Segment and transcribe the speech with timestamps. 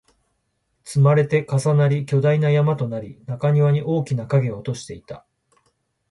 [0.83, 5.27] 積まれて、重なり、巨大な山となり、中庭に大きな影を落としていた